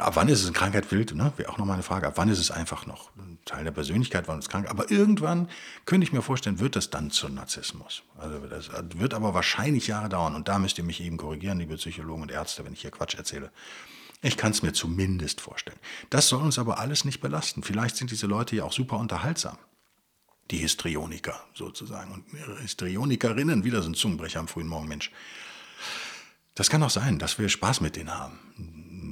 [0.00, 1.14] ab wann ist es eine Krankheit wild?
[1.14, 1.32] Ne?
[1.36, 2.06] Wäre auch nochmal eine Frage.
[2.06, 4.68] Ab wann ist es einfach noch ein Teil der Persönlichkeit, wann es krank?
[4.68, 5.48] Aber irgendwann
[5.86, 8.02] könnte ich mir vorstellen, wird das dann zu Narzissmus.
[8.18, 10.34] Also das wird aber wahrscheinlich Jahre dauern.
[10.34, 13.14] Und da müsst ihr mich eben korrigieren, liebe Psychologen und Ärzte, wenn ich hier Quatsch
[13.14, 13.50] erzähle.
[14.22, 15.78] Ich kann es mir zumindest vorstellen.
[16.10, 17.62] Das soll uns aber alles nicht belasten.
[17.62, 19.56] Vielleicht sind diese Leute ja auch super unterhaltsam.
[20.50, 22.12] Die Histrioniker sozusagen.
[22.12, 22.24] Und
[22.60, 25.10] Histrionikerinnen, wieder so ein Zungenbrecher am frühen Morgen, Mensch.
[26.60, 28.38] Das kann auch sein, dass wir Spaß mit denen haben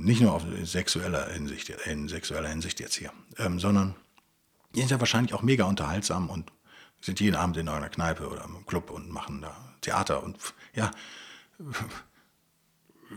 [0.05, 3.95] nicht nur auf sexueller Hinsicht, in sexueller Hinsicht jetzt hier, ähm, sondern
[4.75, 6.53] die sind ja wahrscheinlich auch mega unterhaltsam und
[7.01, 10.37] sind jeden Abend in einer Kneipe oder im Club und machen da Theater und
[10.75, 10.91] ja,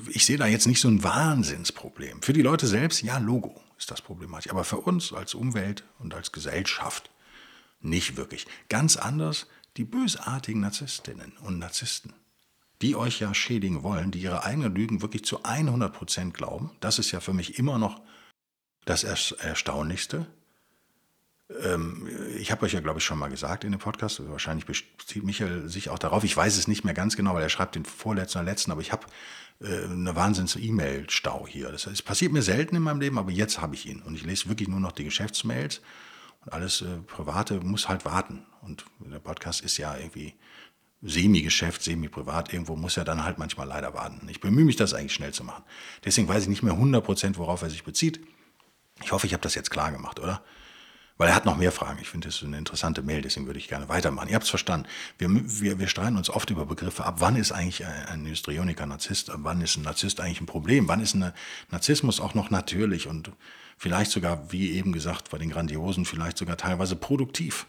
[0.08, 2.22] ich sehe da jetzt nicht so ein Wahnsinnsproblem.
[2.22, 6.13] Für die Leute selbst, ja, Logo ist das problematisch, aber für uns als Umwelt und
[6.13, 7.12] als Gesellschaft
[7.82, 8.48] nicht wirklich.
[8.70, 12.13] Ganz anders die bösartigen Narzisstinnen und Narzissten
[12.82, 16.72] die euch ja schädigen wollen, die ihre eigenen Lügen wirklich zu 100 Prozent glauben.
[16.80, 18.02] Das ist ja für mich immer noch
[18.86, 20.28] das Erstaunlichste.
[21.63, 25.24] Ähm, ich habe euch ja, glaube ich, schon mal gesagt in dem Podcast, wahrscheinlich bezieht
[25.24, 26.24] Michael sich auch darauf.
[26.24, 28.82] Ich weiß es nicht mehr ganz genau, weil er schreibt den vorletzten oder letzten, aber
[28.82, 29.06] ich habe
[29.60, 31.72] äh, eine Wahnsinns-E-Mail-Stau hier.
[31.72, 34.02] Das heißt, passiert mir selten in meinem Leben, aber jetzt habe ich ihn.
[34.02, 35.82] Und ich lese wirklich nur noch die Geschäftsmails.
[36.46, 38.46] Und alles äh, Private muss halt warten.
[38.62, 40.34] Und der Podcast ist ja irgendwie
[41.02, 44.28] Semi-Geschäft, semi-privat, irgendwo muss er dann halt manchmal leider warten.
[44.30, 45.64] Ich bemühe mich, das eigentlich schnell zu machen.
[46.06, 48.22] Deswegen weiß ich nicht mehr 100%, worauf er sich bezieht.
[49.04, 50.44] Ich hoffe, ich habe das jetzt klar gemacht, oder?
[51.18, 52.00] Weil er hat noch mehr Fragen.
[52.02, 54.30] Ich finde, das ist eine interessante Mail, deswegen würde ich gerne weitermachen.
[54.30, 54.88] Ihr habt es verstanden.
[55.18, 57.16] Wir, wir, wir streiten uns oft über Begriffe ab.
[57.18, 59.32] Wann ist eigentlich ein Histrioniker Narzisst?
[59.34, 60.88] Wann ist ein Narzisst eigentlich ein Problem?
[60.88, 61.32] Wann ist ein
[61.70, 63.32] Narzissmus auch noch natürlich und
[63.78, 67.68] vielleicht sogar, wie eben gesagt, bei den Grandiosen, vielleicht sogar teilweise produktiv?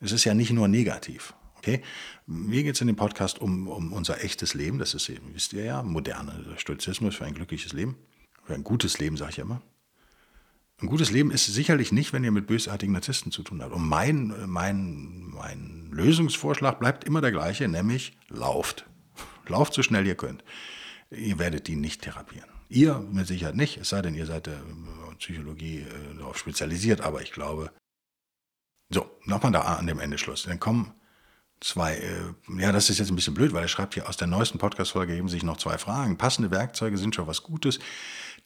[0.00, 1.34] Es ist ja nicht nur negativ.
[1.60, 1.82] Okay?
[2.26, 4.78] Mir geht es in dem Podcast um, um unser echtes Leben.
[4.78, 7.96] Das ist eben, wisst ihr ja, moderne Stoizismus für ein glückliches Leben.
[8.44, 9.60] Für ein gutes Leben, sage ich ja immer.
[10.80, 13.74] Ein gutes Leben ist sicherlich nicht, wenn ihr mit bösartigen Narzissten zu tun habt.
[13.74, 18.86] Und mein, mein, mein Lösungsvorschlag bleibt immer der gleiche, nämlich lauft.
[19.46, 20.42] Lauft so schnell ihr könnt.
[21.10, 22.48] Ihr werdet die nicht therapieren.
[22.70, 27.02] Ihr mit Sicherheit nicht, es sei denn, ihr seid der äh, Psychologie äh, darauf spezialisiert,
[27.02, 27.70] aber ich glaube.
[28.88, 30.44] So, nochmal da an dem Ende Schluss.
[30.44, 30.94] Dann kommen
[31.60, 34.26] zwei, äh, ja, das ist jetzt ein bisschen blöd, weil er schreibt hier, aus der
[34.26, 36.16] neuesten Podcast-Folge geben sich noch zwei Fragen.
[36.16, 37.78] Passende Werkzeuge sind schon was Gutes.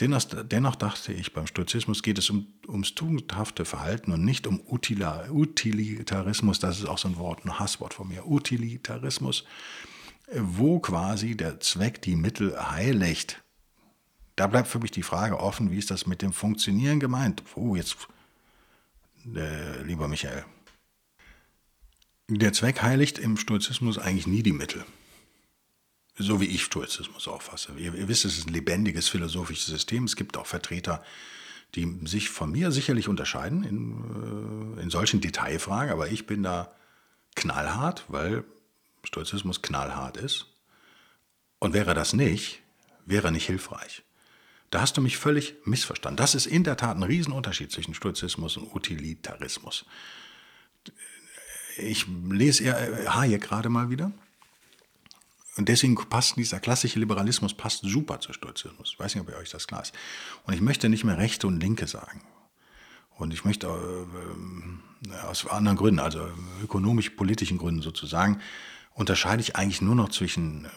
[0.00, 4.60] Dennoch, dennoch dachte ich, beim Stoizismus geht es um, ums tugendhafte Verhalten und nicht um
[4.68, 6.58] Utila, Utilitarismus.
[6.58, 8.26] Das ist auch so ein Wort, ein Hasswort von mir.
[8.26, 9.44] Utilitarismus,
[10.34, 13.40] wo quasi der Zweck die Mittel heiligt.
[14.34, 17.44] Da bleibt für mich die Frage offen, wie ist das mit dem Funktionieren gemeint?
[17.54, 17.96] Oh, jetzt,
[19.32, 20.44] äh, lieber Michael,
[22.38, 24.84] der Zweck heiligt im Stoizismus eigentlich nie die Mittel.
[26.16, 27.72] So wie ich Stoizismus auffasse.
[27.76, 30.04] Ihr, ihr wisst, es ist ein lebendiges philosophisches System.
[30.04, 31.02] Es gibt auch Vertreter,
[31.74, 36.72] die sich von mir sicherlich unterscheiden in, äh, in solchen Detailfragen, aber ich bin da
[37.34, 38.44] knallhart, weil
[39.02, 40.46] Stoizismus knallhart ist.
[41.58, 42.62] Und wäre das nicht,
[43.06, 44.02] wäre nicht hilfreich.
[44.70, 46.16] Da hast du mich völlig missverstanden.
[46.16, 49.84] Das ist in der Tat ein Riesenunterschied zwischen Stoizismus und Utilitarismus
[51.76, 54.12] ich lese eher äh, Hayek gerade mal wieder.
[55.56, 58.90] Und deswegen passt dieser klassische Liberalismus passt super zu Stoizismus.
[58.92, 59.94] Ich weiß nicht, ob ihr euch das klar ist.
[60.44, 62.22] Und ich möchte nicht mehr Rechte und Linke sagen.
[63.16, 66.28] Und ich möchte äh, äh aus anderen Gründen, also
[66.62, 68.40] ökonomisch-politischen Gründen sozusagen,
[68.94, 70.70] unterscheide ich eigentlich nur noch zwischen äh,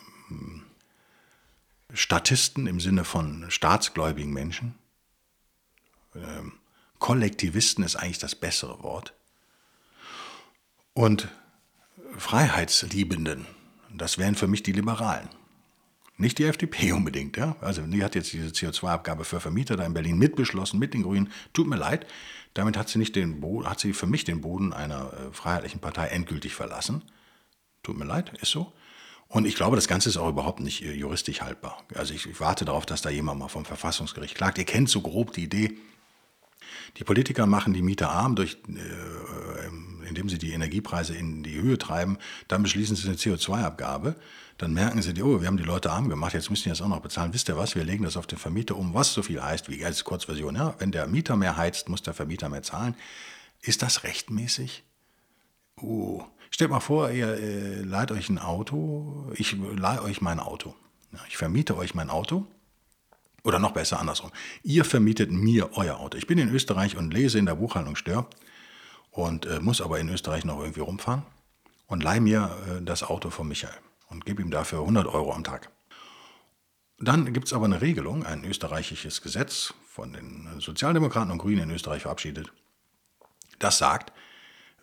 [1.93, 4.75] Statisten im Sinne von staatsgläubigen Menschen.
[6.13, 6.53] Ähm,
[6.99, 9.16] Kollektivisten ist eigentlich das bessere Wort
[10.97, 11.27] und
[12.17, 13.45] Freiheitsliebenden.
[13.93, 15.29] Das wären für mich die Liberalen.
[16.17, 17.37] Nicht die FDP unbedingt.
[17.37, 17.55] Ja?
[17.61, 21.31] Also die hat jetzt diese CO2-Abgabe für Vermieter da in Berlin mitbeschlossen mit den Grünen.
[21.53, 22.07] Tut mir leid,
[22.55, 26.07] damit hat sie, nicht den hat sie für mich den Boden einer äh, freiheitlichen Partei
[26.07, 27.03] endgültig verlassen.
[27.83, 28.73] Tut mir leid, ist so.
[29.27, 31.83] Und ich glaube, das Ganze ist auch überhaupt nicht äh, juristisch haltbar.
[31.93, 34.57] Also ich, ich warte darauf, dass da jemand mal vom Verfassungsgericht klagt.
[34.57, 35.77] Ihr kennt so grob die Idee,
[36.97, 41.77] die Politiker machen die Mieter arm, durch, äh, indem sie die Energiepreise in die Höhe
[41.77, 42.17] treiben.
[42.47, 44.15] Dann beschließen sie eine CO2-Abgabe.
[44.57, 46.87] Dann merken sie, oh, wir haben die Leute arm gemacht, jetzt müssen die das auch
[46.87, 47.33] noch bezahlen.
[47.33, 47.75] Wisst ihr was?
[47.75, 50.55] Wir legen das auf den Vermieter um, was so viel heißt, wie als Kurzversion.
[50.55, 52.95] Ja, wenn der Mieter mehr heizt, muss der Vermieter mehr zahlen.
[53.61, 54.83] Ist das rechtmäßig?
[55.79, 56.23] Oh.
[56.49, 60.73] Stellt mal vor, ihr äh, leiht euch ein Auto, ich leihe euch mein Auto.
[61.11, 62.47] Ja, ich vermiete euch mein Auto
[63.47, 64.31] oder noch besser andersrum.
[64.61, 66.17] Ihr vermietet mir euer Auto.
[66.17, 68.27] Ich bin in Österreich und lese in der Buchhandlung Stör
[69.09, 71.23] und äh, muss aber in Österreich noch irgendwie rumfahren
[71.87, 73.77] und leihe mir äh, das Auto von Michael
[74.09, 75.71] und gebe ihm dafür 100 Euro am Tag.
[76.99, 81.71] Dann gibt es aber eine Regelung, ein österreichisches Gesetz von den Sozialdemokraten und Grünen in
[81.71, 82.51] Österreich verabschiedet.
[83.59, 84.11] Das sagt,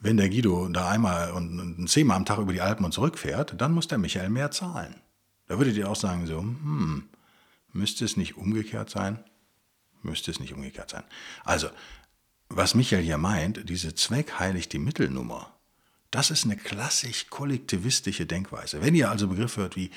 [0.01, 3.73] wenn der Guido da einmal und zehnmal am Tag über die Alpen und zurückfährt, dann
[3.73, 5.03] muss der Michael mehr zahlen.
[5.49, 7.09] Da würdet ihr auch sagen, so, hm,
[7.75, 9.23] müsste es nicht umgekehrt sein?
[10.03, 11.05] Müsste es nicht umgekehrt sein.
[11.45, 11.69] Also,
[12.49, 15.55] was Michael hier meint, diese Zweck heiligt die Mittelnummer,
[16.11, 18.81] das ist eine klassisch kollektivistische Denkweise.
[18.81, 19.91] Wenn ihr also Begriffe hört wie,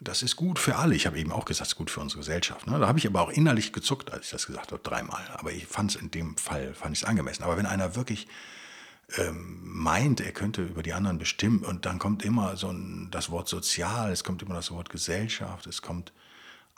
[0.00, 2.20] das ist gut für alle, ich habe eben auch gesagt, es ist gut für unsere
[2.20, 2.66] Gesellschaft.
[2.66, 2.78] Ne?
[2.78, 5.26] Da habe ich aber auch innerlich gezuckt, als ich das gesagt habe, dreimal.
[5.34, 7.42] Aber ich fand es in dem Fall, fand ich es angemessen.
[7.42, 8.26] Aber wenn einer wirklich
[9.16, 13.30] ähm, meint, er könnte über die anderen bestimmen und dann kommt immer so ein, das
[13.30, 16.12] Wort sozial, es kommt immer das Wort Gesellschaft, es kommt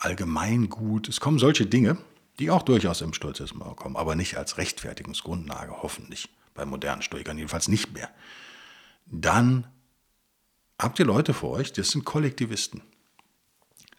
[0.05, 1.97] Allgemeingut, es kommen solche Dinge,
[2.39, 7.69] die auch durchaus im Stoizismus kommen, aber nicht als Rechtfertigungsgrundlage, hoffentlich, bei modernen Stoikern jedenfalls
[7.69, 8.11] nicht mehr.
[9.07, 9.67] Dann
[10.79, 12.83] habt ihr Leute vor euch, das sind Kollektivisten.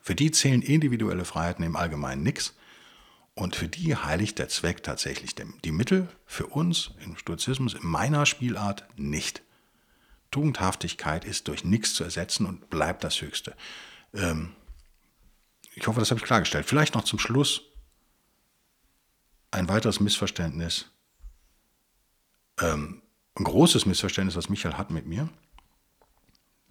[0.02, 2.54] Für die zählen individuelle Freiheiten im Allgemeinen nichts.
[3.36, 8.28] Und für die heiligt der Zweck tatsächlich die Mittel, für uns im Stoizismus, in meiner
[8.28, 9.42] Spielart nicht.
[10.30, 13.56] Tugendhaftigkeit ist durch nichts zu ersetzen und bleibt das Höchste.
[14.14, 14.52] Ähm,
[15.76, 16.66] ich hoffe, das habe ich klargestellt.
[16.66, 17.62] Vielleicht noch zum Schluss
[19.52, 20.86] ein weiteres Missverständnis,
[22.60, 23.02] ähm,
[23.36, 25.30] ein großes Missverständnis, was Michael hat mit mir,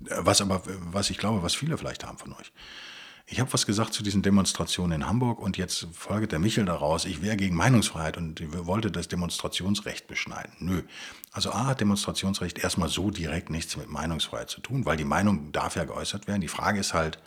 [0.00, 2.52] was aber, was ich glaube, was viele vielleicht haben von euch.
[3.26, 7.04] Ich habe was gesagt zu diesen Demonstrationen in Hamburg und jetzt folgt der Michel daraus,
[7.04, 10.52] ich wäre gegen Meinungsfreiheit und wollte das Demonstrationsrecht beschneiden.
[10.58, 10.82] Nö.
[11.30, 15.52] Also A hat Demonstrationsrecht erstmal so direkt nichts mit Meinungsfreiheit zu tun, weil die Meinung
[15.52, 16.40] darf ja geäußert werden.
[16.40, 17.20] Die Frage ist halt,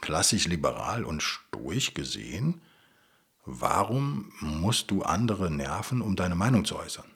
[0.00, 2.60] klassisch liberal und stoisch gesehen,
[3.44, 7.06] warum musst du andere nerven, um deine Meinung zu äußern?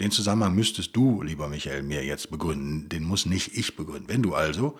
[0.00, 2.88] Den Zusammenhang müsstest du, lieber Michael, mir jetzt begründen.
[2.88, 4.08] Den muss nicht ich begründen.
[4.08, 4.78] Wenn du also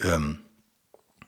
[0.00, 0.40] ähm,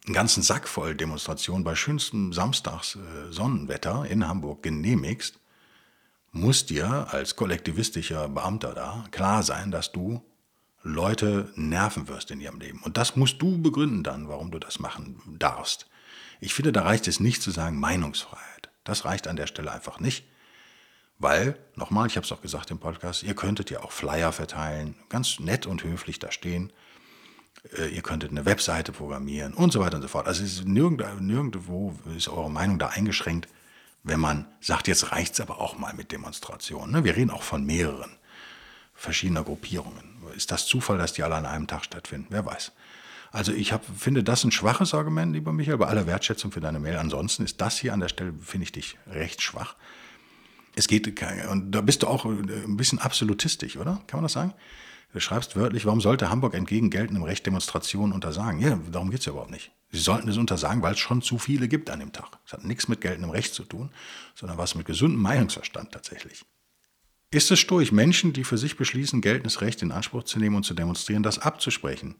[0.04, 5.38] einen ganzen Sack voll Demonstrationen bei schönstem Samstags äh, Sonnenwetter in Hamburg genehmigst,
[6.32, 10.22] muss dir als kollektivistischer Beamter da klar sein, dass du
[10.82, 12.80] Leute nerven wirst in ihrem Leben.
[12.82, 15.88] Und das musst du begründen dann, warum du das machen darfst.
[16.40, 18.70] Ich finde, da reicht es nicht zu sagen Meinungsfreiheit.
[18.84, 20.24] Das reicht an der Stelle einfach nicht.
[21.18, 24.94] Weil, nochmal, ich habe es auch gesagt im Podcast, ihr könntet ja auch Flyer verteilen,
[25.08, 26.72] ganz nett und höflich da stehen.
[27.76, 30.28] Äh, ihr könntet eine Webseite programmieren und so weiter und so fort.
[30.28, 33.48] Also ist nirgendwo, ist eure Meinung da eingeschränkt,
[34.04, 36.92] wenn man sagt, jetzt reicht es aber auch mal mit Demonstrationen.
[36.92, 37.04] Ne?
[37.04, 38.12] Wir reden auch von mehreren
[38.94, 40.17] verschiedener Gruppierungen.
[40.34, 42.26] Ist das Zufall, dass die alle an einem Tag stattfinden?
[42.30, 42.72] Wer weiß.
[43.30, 46.80] Also ich hab, finde das ein schwaches Argument, lieber Michael, bei aller Wertschätzung für deine
[46.80, 46.96] Mail.
[46.96, 49.76] Ansonsten ist das hier an der Stelle, finde ich dich recht schwach.
[50.74, 54.00] Es geht, und da bist du auch ein bisschen absolutistisch, oder?
[54.06, 54.54] Kann man das sagen?
[55.12, 58.60] Du schreibst wörtlich, warum sollte Hamburg entgegen geltendem Recht Demonstrationen untersagen?
[58.60, 59.72] Ja, darum geht es ja überhaupt nicht.
[59.90, 62.38] Sie sollten es untersagen, weil es schon zu viele gibt an dem Tag.
[62.46, 63.90] Es hat nichts mit geltendem Recht zu tun,
[64.34, 66.44] sondern was mit gesundem Meinungsverstand tatsächlich.
[67.30, 70.64] Ist es stoisch, Menschen, die für sich beschließen, geltendes Recht in Anspruch zu nehmen und
[70.64, 72.14] zu demonstrieren, das abzusprechen?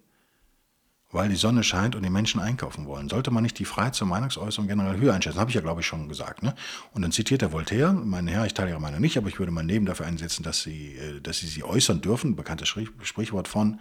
[1.11, 3.09] Weil die Sonne scheint und die Menschen einkaufen wollen.
[3.09, 5.41] Sollte man nicht die Freiheit zur Meinungsäußerung generell höher einschätzen?
[5.41, 6.43] Habe ich ja, glaube ich, schon gesagt.
[6.43, 6.55] Ne?
[6.93, 9.51] Und dann zitiert er Voltaire, meine Herr, ich teile Ihre Meinung nicht, aber ich würde
[9.51, 12.37] mein Leben dafür einsetzen, dass Sie, äh, dass Sie sie äußern dürfen.
[12.37, 13.81] Bekanntes Sprichwort von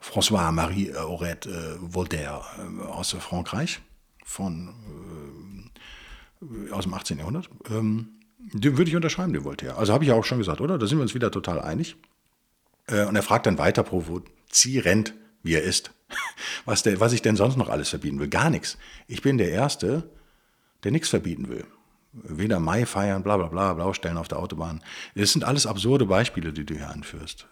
[0.00, 3.80] François-Marie Aurette äh, Voltaire äh, aus Frankreich,
[4.24, 5.70] von,
[6.70, 7.18] aus dem 18.
[7.18, 7.50] Jahrhundert.
[7.68, 9.76] Ähm, den würde ich unterschreiben, den Voltaire.
[9.76, 10.78] Also habe ich ja auch schon gesagt, oder?
[10.78, 11.96] Da sind wir uns wieder total einig.
[12.86, 15.92] Äh, und er fragt dann weiter provozierend, wie er ist,
[16.64, 18.28] was, der, was ich denn sonst noch alles verbieten will.
[18.28, 18.78] Gar nichts.
[19.06, 20.10] Ich bin der Erste,
[20.84, 21.66] der nichts verbieten will.
[22.12, 24.82] Weder Mai feiern, bla bla bla, Blaustellen auf der Autobahn.
[25.14, 27.46] Das sind alles absurde Beispiele, die du hier anführst.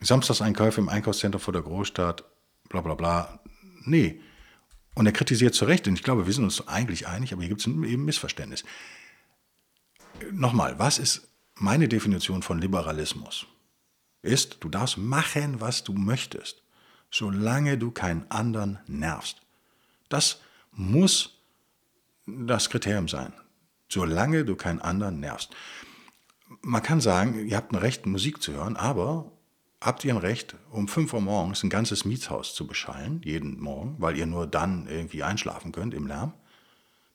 [0.00, 2.24] Samstagseinkäufe im Einkaufscenter vor der Großstadt,
[2.68, 3.40] bla bla bla.
[3.84, 4.20] Nee.
[4.94, 7.48] Und er kritisiert zu Recht, und ich glaube, wir sind uns eigentlich einig, aber hier
[7.48, 8.64] gibt es eben Missverständnis
[10.32, 13.46] nochmal, was ist meine Definition von Liberalismus?
[14.22, 16.62] Ist, du darfst machen, was du möchtest,
[17.10, 19.40] solange du keinen anderen nervst.
[20.08, 20.40] Das
[20.72, 21.38] muss
[22.26, 23.32] das Kriterium sein,
[23.88, 25.54] solange du keinen anderen nervst.
[26.62, 29.30] Man kann sagen, ihr habt ein Recht, Musik zu hören, aber
[29.80, 33.96] habt ihr ein Recht, um 5 Uhr morgens ein ganzes Mietshaus zu beschallen, jeden Morgen,
[33.98, 36.32] weil ihr nur dann irgendwie einschlafen könnt im Lärm?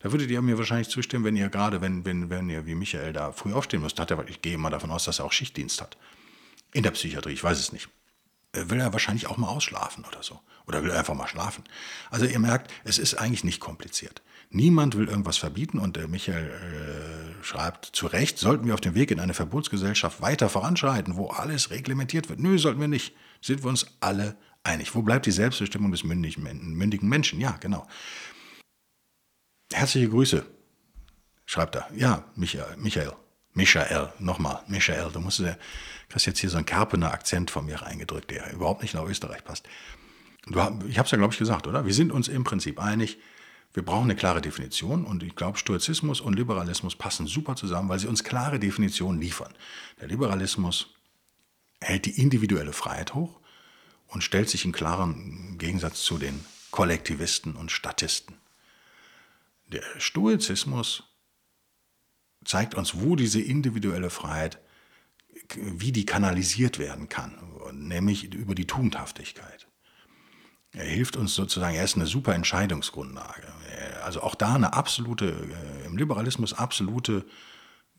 [0.04, 3.14] Da würdet ihr mir wahrscheinlich zustimmen, wenn ihr gerade, wenn, wenn, wenn ihr wie Michael
[3.14, 4.00] da früh aufstehen müsst.
[4.02, 5.98] Hat er, ich gehe mal davon aus, dass er auch Schichtdienst hat.
[6.74, 7.88] In der Psychiatrie, ich weiß es nicht.
[8.52, 10.42] Will er wahrscheinlich auch mal ausschlafen oder so.
[10.68, 11.64] Oder will er einfach mal schlafen.
[12.12, 14.22] Also ihr merkt, es ist eigentlich nicht kompliziert.
[14.50, 16.50] Niemand will irgendwas verbieten und der Michael
[17.40, 21.28] äh, schreibt zu Recht, sollten wir auf dem Weg in eine Verbotsgesellschaft weiter voranschreiten, wo
[21.28, 22.42] alles reglementiert wird.
[22.42, 23.16] Nö, sollten wir nicht.
[23.42, 24.94] Sind wir uns alle einig.
[24.96, 27.40] Wo bleibt die Selbstbestimmung des mündigen Menschen?
[27.40, 27.88] Ja, genau.
[29.74, 30.46] Herzliche Grüße,
[31.46, 31.90] schreibt er.
[31.96, 33.14] Ja, Michael, Michael,
[33.54, 35.42] Michael, nochmal, Michael, du musst,
[36.14, 39.44] hast jetzt hier so einen Kerpener Akzent von mir reingedrückt, der überhaupt nicht nach Österreich
[39.44, 39.68] passt.
[40.46, 41.86] Du, ich habe es ja, glaube ich, gesagt, oder?
[41.86, 43.18] Wir sind uns im Prinzip einig,
[43.74, 48.00] wir brauchen eine klare Definition und ich glaube, Stoizismus und Liberalismus passen super zusammen, weil
[48.00, 49.52] sie uns klare Definitionen liefern.
[50.00, 50.94] Der Liberalismus
[51.82, 53.40] hält die individuelle Freiheit hoch
[54.08, 58.36] und stellt sich in klarem Gegensatz zu den Kollektivisten und Statisten.
[59.74, 61.04] Der Stoizismus
[62.46, 64.60] zeigt uns, wo diese individuelle Freiheit,
[65.56, 67.38] wie die kanalisiert werden kann,
[67.72, 69.68] nämlich über die Tugendhaftigkeit.
[70.74, 73.48] Er hilft uns sozusagen, er ist eine super Entscheidungsgrundlage.
[74.04, 77.26] Also auch da eine absolute, äh, im Liberalismus absolute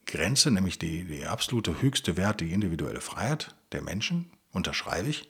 [0.07, 5.29] Grenze, nämlich die, die absolute höchste Wert, die individuelle Freiheit der Menschen, unterschreibe ich.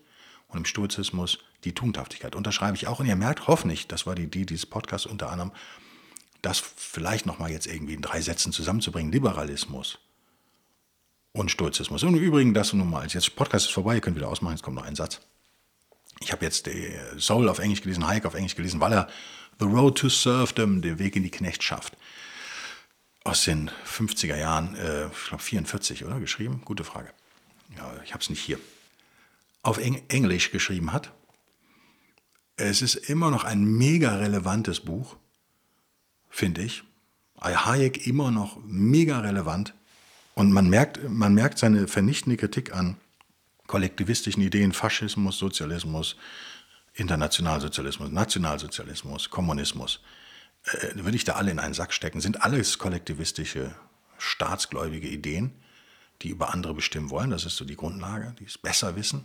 [0.49, 3.01] Und im Stoizismus die Tugendhaftigkeit unterschreibe ich auch.
[3.01, 5.53] Und ihr merkt hoffentlich, das war die Idee dieses Podcasts unter anderem,
[6.45, 9.13] das vielleicht nochmal jetzt irgendwie in drei Sätzen zusammenzubringen.
[9.13, 9.99] Liberalismus
[11.33, 12.03] und Stoizismus.
[12.03, 14.63] Und im Übrigen, das nun mal, jetzt Podcast ist vorbei, ihr könnt wieder ausmachen, jetzt
[14.63, 15.21] kommt noch ein Satz.
[16.21, 16.69] Ich habe jetzt
[17.19, 19.09] Soul auf Englisch gelesen, Hayek auf Englisch gelesen, weil er
[19.59, 21.97] The Road to Serfdom, der Weg in die Knechtschaft,
[23.25, 26.21] aus den 50er Jahren, äh, ich glaube 44, oder?
[26.21, 26.63] Geschrieben?
[26.65, 27.11] Gute Frage.
[27.77, 28.59] Ja, ich habe es nicht hier.
[29.63, 31.11] Auf Eng Englisch geschrieben hat.
[32.57, 35.17] Es ist immer noch ein mega relevantes Buch,
[36.35, 36.83] finde ich.
[37.41, 39.73] Hayek immer noch mega relevant.
[40.35, 42.97] Und man merkt, man merkt seine vernichtende Kritik an
[43.69, 46.17] kollektivistischen Ideen, Faschismus, Sozialismus,
[46.95, 50.01] Internationalsozialismus, Nationalsozialismus, Kommunismus,
[50.65, 53.75] äh, würde ich da alle in einen Sack stecken, sind alles kollektivistische,
[54.19, 55.53] staatsgläubige Ideen,
[56.23, 57.31] die über andere bestimmen wollen.
[57.31, 59.25] Das ist so die Grundlage, die es besser wissen.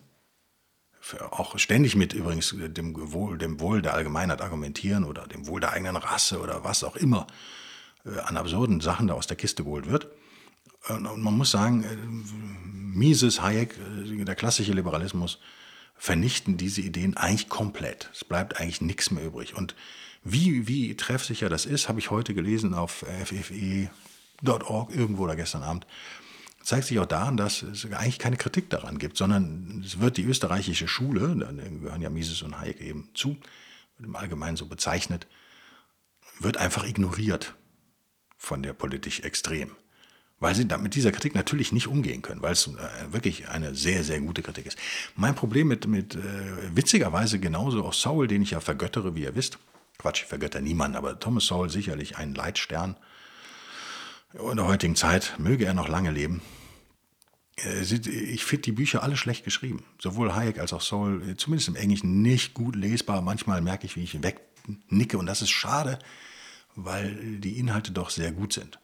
[1.31, 5.71] Auch ständig mit übrigens dem Wohl, dem Wohl der Allgemeinheit argumentieren oder dem Wohl der
[5.71, 7.25] eigenen Rasse oder was auch immer
[8.05, 10.07] äh, an absurden Sachen da aus der Kiste geholt wird.
[10.87, 15.39] Und man muss sagen, äh, Mises, Hayek, äh, der klassische Liberalismus,
[15.95, 18.09] vernichten diese Ideen eigentlich komplett.
[18.13, 19.55] Es bleibt eigentlich nichts mehr übrig.
[19.55, 19.75] Und
[20.23, 25.85] wie, wie treffsicher das ist, habe ich heute gelesen auf ffe.org, irgendwo oder gestern Abend.
[26.63, 30.23] Zeigt sich auch daran, dass es eigentlich keine Kritik daran gibt, sondern es wird die
[30.23, 33.37] österreichische Schule, da gehören ja Mises und Hayek eben zu,
[33.97, 35.27] wird im Allgemeinen so bezeichnet,
[36.39, 37.55] wird einfach ignoriert
[38.37, 39.71] von der politisch Extrem
[40.39, 44.03] weil sie mit dieser Kritik natürlich nicht umgehen können, weil es äh, wirklich eine sehr,
[44.03, 44.77] sehr gute Kritik ist.
[45.15, 46.19] Mein Problem mit, mit äh,
[46.73, 49.59] witzigerweise genauso auch Saul, den ich ja vergöttere, wie ihr wisst,
[49.97, 52.95] Quatsch, ich vergötter niemanden, aber Thomas Saul sicherlich ein Leitstern
[54.33, 56.41] in der heutigen Zeit, möge er noch lange leben.
[57.63, 59.83] Äh, ich finde die Bücher alle schlecht geschrieben.
[59.99, 63.21] Sowohl Hayek als auch Saul, äh, zumindest im Englischen, nicht gut lesbar.
[63.21, 65.99] Manchmal merke ich, wie ich wegnicke und das ist schade,
[66.75, 68.79] weil die Inhalte doch sehr gut sind.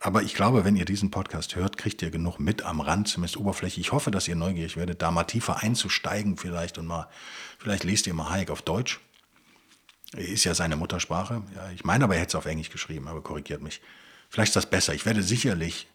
[0.00, 3.38] Aber ich glaube, wenn ihr diesen Podcast hört, kriegt ihr genug mit am Rand, zumindest
[3.38, 3.86] oberflächlich.
[3.86, 7.08] Ich hoffe, dass ihr neugierig werdet, da mal tiefer einzusteigen vielleicht und mal,
[7.58, 9.00] vielleicht lest ihr mal Hayek auf Deutsch.
[10.12, 11.42] Ist ja seine Muttersprache.
[11.54, 13.80] Ja, ich meine aber, er hätte es auf Englisch geschrieben, aber korrigiert mich.
[14.34, 14.94] Vielleicht ist das besser.
[14.94, 15.86] Ich werde sicherlich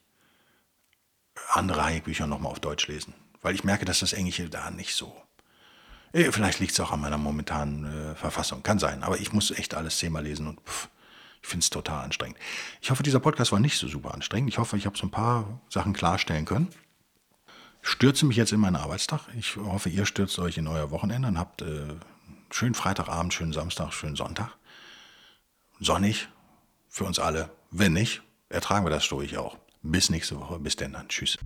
[1.50, 5.14] andere Hayek-Bücher nochmal auf Deutsch lesen, weil ich merke, dass das Englische da nicht so.
[6.14, 8.64] Äh, vielleicht liegt es auch an meiner momentanen äh, Verfassung.
[8.64, 10.88] Kann sein, aber ich muss echt alles zehnmal lesen und pff,
[11.42, 12.38] ich finde es total anstrengend.
[12.80, 14.50] Ich hoffe, dieser Podcast war nicht so super anstrengend.
[14.50, 16.70] Ich hoffe, ich habe so ein paar Sachen klarstellen können.
[17.84, 19.20] Ich stürze mich jetzt in meinen Arbeitstag.
[19.38, 21.88] Ich hoffe, ihr stürzt euch in euer Wochenende und habt äh,
[22.52, 24.52] schönen Freitagabend, schönen Samstag, schönen Sonntag.
[25.82, 26.30] Sonnig
[26.88, 27.52] für uns alle.
[27.70, 29.58] Wenn nicht, ertragen wir das durch auch.
[29.82, 30.60] Bis nächste Woche.
[30.60, 31.08] Bis denn dann.
[31.08, 31.38] Tschüss.